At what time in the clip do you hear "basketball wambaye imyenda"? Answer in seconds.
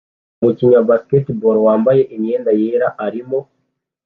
0.89-2.51